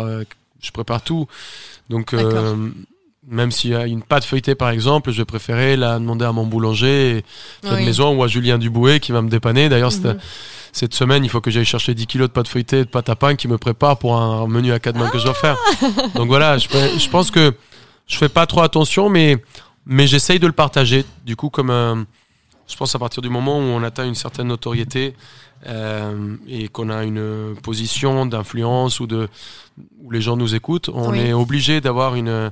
je 0.62 0.72
prépare 0.72 1.04
tout. 1.04 1.28
Donc, 1.90 2.16
euh, 2.16 2.70
même 3.28 3.52
s'il 3.52 3.72
y 3.72 3.76
a 3.76 3.86
une 3.88 4.02
pâte 4.04 4.26
feuilletée, 4.26 4.56
par 4.56 4.70
exemple, 4.70 5.12
je 5.12 5.18
vais 5.20 5.26
préférer 5.26 5.76
la 5.78 5.98
demander 6.00 6.26
à 6.26 6.32
mon 6.32 6.46
boulanger 6.46 7.24
de 7.64 7.70
Oui. 7.70 7.86
maison 7.86 8.16
ou 8.16 8.24
à 8.24 8.28
Julien 8.28 8.58
Dubouet 8.58 9.00
qui 9.00 9.12
va 9.12 9.22
me 9.22 9.30
dépanner. 9.30 9.70
D'ailleurs, 9.70 9.92
cette- 9.94 10.06
Mhm. 10.06 10.20
cette 10.74 10.94
semaine, 10.94 11.24
il 11.24 11.30
faut 11.30 11.40
que 11.42 11.50
j'aille 11.52 11.66
chercher 11.66 11.94
10 11.94 12.06
kilos 12.08 12.28
de 12.28 12.34
pâte 12.34 12.48
feuilletée 12.48 12.80
et 12.80 12.86
de 12.86 12.90
pâte 12.90 13.08
à 13.10 13.16
pain 13.16 13.36
qui 13.36 13.48
me 13.48 13.58
prépare 13.58 13.98
pour 13.98 14.16
un 14.18 14.48
menu 14.48 14.74
à 14.74 14.80
quatre 14.80 14.98
mains 14.98 15.10
que 15.10 15.20
je 15.20 15.24
dois 15.26 15.34
faire. 15.34 15.58
Donc 16.16 16.28
voilà, 16.28 16.58
je, 16.58 16.68
pense 17.10 17.32
que 17.32 17.54
je 18.08 18.18
fais 18.18 18.30
pas 18.30 18.46
trop 18.46 18.62
attention, 18.62 19.10
mais, 19.10 19.38
mais 19.86 20.06
j'essaye 20.06 20.40
de 20.40 20.48
le 20.48 20.54
partager. 20.54 21.06
Du 21.26 21.36
coup, 21.38 21.50
comme 21.50 21.70
euh, 21.70 21.96
je 22.68 22.76
pense 22.76 22.94
à 22.94 23.00
partir 23.00 23.22
du 23.22 23.30
moment 23.30 23.58
où 23.58 23.62
on 23.62 23.84
atteint 23.84 24.06
une 24.06 24.16
certaine 24.16 24.48
notoriété 24.48 25.14
euh, 25.66 26.36
et 26.48 26.68
qu'on 26.68 26.90
a 26.90 27.04
une 27.06 27.56
position 27.64 28.26
d'influence 28.26 29.00
ou 29.00 29.08
de 29.08 29.30
où 30.04 30.12
les 30.12 30.20
gens 30.22 30.36
nous 30.36 30.56
écoutent, 30.56 30.90
on 30.94 31.12
Oui. 31.12 31.20
est 31.20 31.34
obligé 31.34 31.80
d'avoir 31.80 32.16
une 32.16 32.52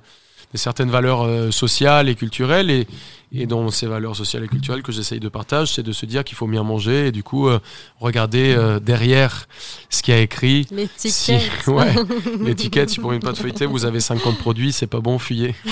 certaines 0.57 0.89
valeurs 0.89 1.23
euh, 1.23 1.51
sociales 1.51 2.09
et 2.09 2.15
culturelles 2.15 2.69
et, 2.69 2.87
et 3.33 3.45
dans 3.45 3.69
ces 3.71 3.87
valeurs 3.87 4.15
sociales 4.15 4.43
et 4.43 4.47
culturelles 4.47 4.83
que 4.83 4.91
j'essaye 4.91 5.19
de 5.19 5.29
partager, 5.29 5.71
c'est 5.75 5.83
de 5.83 5.93
se 5.93 6.05
dire 6.05 6.23
qu'il 6.23 6.35
faut 6.37 6.47
bien 6.47 6.63
manger 6.63 7.07
et 7.07 7.11
du 7.11 7.23
coup 7.23 7.47
euh, 7.47 7.59
regarder 7.99 8.53
euh, 8.57 8.79
derrière 8.79 9.47
ce 9.89 10.03
qui 10.03 10.11
a 10.11 10.19
écrit. 10.19 10.67
Si, 10.67 10.75
L'étiquette. 10.75 11.67
ouais, 11.67 11.95
l'étiquette, 12.41 12.89
si 12.89 12.99
pour 12.99 13.13
une 13.13 13.21
pâte 13.21 13.37
feuilletée 13.37 13.65
vous 13.65 13.85
avez 13.85 14.01
50 14.01 14.37
produits, 14.37 14.73
c'est 14.73 14.87
pas 14.87 14.99
bon, 14.99 15.17
fuyez. 15.17 15.55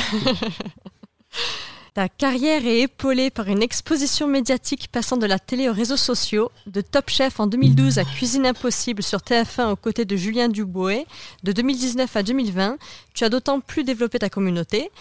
Ta 1.99 2.07
carrière 2.07 2.65
est 2.65 2.79
épaulée 2.79 3.29
par 3.29 3.49
une 3.49 3.61
exposition 3.61 4.25
médiatique 4.25 4.87
passant 4.89 5.17
de 5.17 5.25
la 5.25 5.37
télé 5.37 5.67
aux 5.67 5.73
réseaux 5.73 5.97
sociaux, 5.97 6.49
de 6.65 6.79
Top 6.79 7.09
Chef 7.09 7.41
en 7.41 7.47
2012 7.47 7.99
à 7.99 8.05
Cuisine 8.05 8.45
Impossible 8.45 9.03
sur 9.03 9.19
TF1 9.19 9.71
aux 9.71 9.75
côtés 9.75 10.05
de 10.05 10.15
Julien 10.15 10.47
Dubois, 10.47 11.03
de 11.43 11.51
2019 11.51 12.15
à 12.15 12.23
2020. 12.23 12.77
Tu 13.13 13.25
as 13.25 13.29
d'autant 13.29 13.59
plus 13.59 13.83
développé 13.83 14.17
ta 14.17 14.29
communauté. 14.29 14.91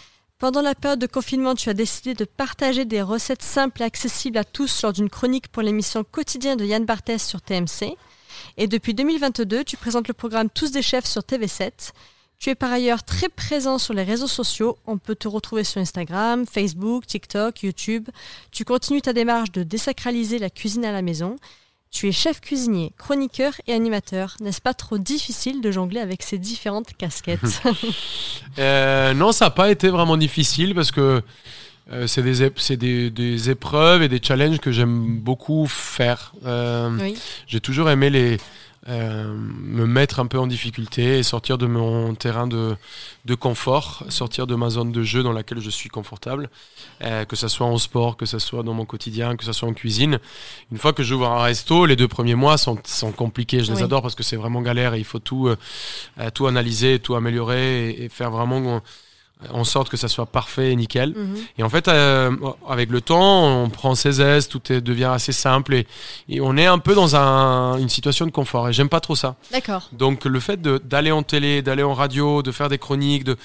Pendant 0.41 0.61
la 0.61 0.75
période 0.75 0.99
de 0.99 1.07
confinement, 1.07 1.55
tu 1.55 1.69
as 1.69 1.75
décidé 1.75 2.15
de 2.15 2.25
partager 2.25 2.85
des 2.85 3.01
recettes 3.01 3.45
simples 3.45 3.83
et 3.83 3.85
accessibles 3.85 4.39
à 4.39 4.43
tous 4.43 4.83
lors 4.83 4.93
d'une 4.93 5.09
chronique 5.09 5.47
pour 5.47 5.63
l'émission 5.63 6.03
Quotidien 6.03 6.57
de 6.57 6.65
Yann 6.65 6.85
Barthès 6.85 7.25
sur 7.25 7.41
TMC. 7.41 7.95
Et 8.57 8.67
depuis 8.67 8.95
2022, 8.95 9.63
tu 9.63 9.77
présentes 9.77 10.09
le 10.09 10.15
programme 10.15 10.51
Tous 10.51 10.73
des 10.73 10.83
chefs 10.83 11.07
sur 11.07 11.23
TV7. 11.23 11.93
Tu 12.39 12.51
es 12.51 12.55
par 12.55 12.73
ailleurs 12.73 13.03
très 13.03 13.29
présent 13.29 13.79
sur 13.79 13.95
les 13.95 14.05
réseaux 14.05 14.29
sociaux. 14.29 14.79
On 14.87 14.97
peut 14.97 15.17
te 15.17 15.27
retrouver 15.27 15.65
sur 15.65 15.81
Instagram, 15.81 16.47
Facebook, 16.47 17.05
TikTok, 17.07 17.63
YouTube. 17.65 18.09
Tu 18.53 18.65
continues 18.65 19.03
ta 19.03 19.13
démarche 19.13 19.51
de 19.51 19.65
désacraliser 19.65 20.39
la 20.39 20.49
cuisine 20.49 20.85
à 20.85 20.93
la 20.93 21.03
maison. 21.03 21.37
Tu 21.91 22.07
es 22.09 22.13
chef 22.13 22.41
cuisinier, 22.41 22.93
chroniqueur 22.97 23.55
et 23.67 23.73
animateur. 23.73 24.37
N'est-ce 24.41 24.61
pas 24.61 24.75
trop 24.75 24.99
difficile 24.99 25.61
de 25.63 25.71
jongler 25.73 26.01
avec 26.01 26.23
ces 26.23 26.39
différentes 26.39 26.97
casquettes 26.97 27.63
Euh, 28.59 29.15
non, 29.15 29.33
ça 29.33 29.47
n'a 29.47 29.51
pas 29.51 29.71
été 29.71 29.89
vraiment 29.89 30.17
difficile 30.17 30.75
parce 30.75 30.91
que 30.91 31.23
euh, 31.93 32.07
c'est 32.07 32.23
des, 32.23 32.77
des, 32.77 33.11
des 33.11 33.51
épreuves 33.51 34.03
et 34.03 34.09
des 34.09 34.21
challenges 34.23 34.59
que 34.59 34.71
j'aime 34.73 35.19
beaucoup 35.19 35.67
faire. 35.67 36.33
Euh, 36.45 36.91
Oui. 37.01 37.17
J'ai 37.47 37.61
toujours 37.61 37.89
aimé 37.91 38.11
les, 38.11 38.37
euh, 38.89 39.35
me 39.37 39.87
mettre 39.87 40.19
un 40.21 40.27
peu 40.27 40.39
en 40.39 40.47
difficulté 40.47 41.19
et 41.19 41.23
sortir 41.23 41.59
de 41.59 41.67
mon 41.67 42.15
terrain 42.15 42.47
de, 42.47 42.75
de 43.27 43.35
confort, 43.35 44.05
sortir 44.09 44.47
de 44.47 44.55
ma 44.55 44.71
zone 44.71 44.93
de 44.93 45.03
jeu 45.03 45.23
dans 45.23 45.33
laquelle 45.33 45.61
je 45.61 45.71
suis 45.71 45.89
confortable, 45.91 46.49
euh, 47.03 47.25
que 47.25 47.37
ce 47.37 47.49
soit 47.49 47.67
en 47.67 47.77
sport, 47.79 48.17
que 48.17 48.25
ce 48.27 48.39
soit 48.39 48.63
dans 48.63 48.73
mon 48.75 48.87
quotidien, 48.87 49.37
que 49.37 49.45
ce 49.45 49.53
soit 49.53 49.69
en 49.69 49.75
cuisine. 49.75 50.19
Une 50.73 50.79
fois 50.79 50.93
que 50.93 51.03
j'ouvre 51.03 51.29
un 51.29 51.43
resto, 51.43 51.85
les 51.87 51.97
deux 51.97 52.09
premiers 52.09 52.35
mois 52.35 52.57
sont, 52.57 52.79
sont 52.85 53.13
compliqués. 53.13 53.63
Je 53.63 53.71
les 53.73 53.79
Oui. 53.79 53.83
adore 53.85 54.03
parce 54.03 54.15
que 54.15 54.23
c'est 54.23 54.37
vraiment 54.37 54.63
galère 54.63 54.95
et 54.95 54.99
il 54.99 55.05
faut 55.05 55.19
tout, 55.19 55.49
euh, 55.49 56.31
tout 56.33 56.47
analyser, 56.47 56.99
tout 56.99 57.15
améliorer 57.15 57.91
et, 57.91 58.05
et 58.05 58.09
faire 58.09 58.31
vraiment 58.31 58.77
en, 58.77 58.83
en 59.53 59.63
sorte 59.65 59.89
que 59.89 59.97
ça 59.97 60.09
soit 60.09 60.27
parfait 60.27 60.73
et 60.73 60.77
nickel. 60.77 61.11
Mhm. 61.17 61.37
Et 61.59 61.63
en 61.63 61.69
fait, 61.69 61.87
euh, 61.89 62.31
avec 62.69 62.91
le 62.91 63.01
temps, 63.01 63.63
on 63.63 63.71
prend 63.71 63.95
ses 63.95 64.21
aises, 64.21 64.49
tout 64.49 64.73
est- 64.73 64.81
devient 64.81 65.05
assez 65.13 65.33
simple 65.33 65.75
et, 65.75 65.87
et 66.29 66.41
on 66.41 66.57
est 66.57 66.67
un 66.67 66.79
peu 66.79 66.95
dans 66.95 67.15
un- 67.17 67.79
une 67.79 67.89
situation 67.89 68.27
de 68.27 68.31
confort. 68.33 68.69
Et 68.69 68.73
j'aime 68.73 68.89
pas 68.89 69.01
trop 69.01 69.15
ça. 69.15 69.37
D'accord. 69.53 69.89
Donc 69.93 70.25
le 70.25 70.41
fait 70.41 70.61
d'aller 70.61 71.13
en 71.13 71.23
télé, 71.23 71.63
d'aller 71.63 71.83
en 71.85 71.95
radio, 71.95 72.43
de 72.43 72.51
faire 72.53 72.69
des 72.69 72.79
chroniques, 72.79 73.25
de, 73.25 73.37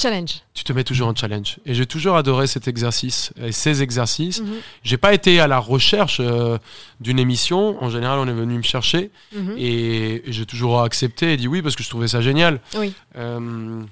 Challenge. 0.00 0.42
tu 0.54 0.62
te 0.64 0.72
mets 0.72 0.84
toujours 0.84 1.08
en 1.08 1.14
challenge. 1.14 1.56
Et 1.66 1.74
j'ai 1.74 1.86
toujours 1.86 2.16
adoré 2.16 2.46
cet 2.46 2.68
exercice 2.68 3.32
et 3.42 3.50
ces 3.50 3.82
exercices. 3.82 4.42
Mhm. 4.42 4.48
J'ai 4.84 4.96
pas 4.98 5.12
été 5.14 5.40
à 5.40 5.46
la 5.48 5.58
recherche 5.58 6.18
euh, 6.20 6.58
d'une 7.00 7.18
émission. 7.18 7.82
En 7.82 7.90
général, 7.90 8.18
on 8.20 8.28
est 8.28 8.32
venu 8.32 8.56
me 8.58 8.62
chercher 8.62 9.10
Mhm. 9.34 9.54
et, 9.58 10.28
et 10.28 10.32
j'ai 10.32 10.46
toujours 10.46 10.82
accepté 10.82 11.32
et 11.32 11.36
dit 11.36 11.48
oui 11.48 11.62
parce 11.62 11.74
que 11.74 11.82
je 11.82 11.88
trouvais 11.88 12.06
ça 12.08 12.20
génial. 12.20 12.60
Oui. 12.76 12.92
Euh, 13.16 13.82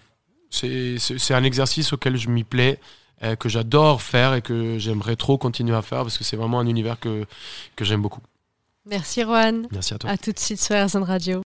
c'est 0.56 1.34
un 1.34 1.44
exercice 1.44 1.92
auquel 1.92 2.16
je 2.16 2.28
m'y 2.28 2.44
plais, 2.44 2.80
euh, 3.22 3.36
que 3.36 3.48
j'adore 3.48 4.02
faire 4.02 4.34
et 4.34 4.42
que 4.42 4.78
j'aimerais 4.78 5.16
trop 5.16 5.38
continuer 5.38 5.74
à 5.74 5.82
faire 5.82 6.02
parce 6.02 6.18
que 6.18 6.24
c'est 6.24 6.36
vraiment 6.36 6.60
un 6.60 6.66
univers 6.66 6.98
que, 6.98 7.24
que 7.74 7.84
j'aime 7.84 8.02
beaucoup. 8.02 8.20
Merci 8.86 9.24
Rohan. 9.24 9.62
Merci 9.72 9.94
à 9.94 9.98
toi. 9.98 10.10
À 10.10 10.16
tout 10.16 10.32
de 10.32 10.38
suite 10.38 10.60
sur 10.60 10.76
RZN 10.76 11.02
Radio. 11.02 11.44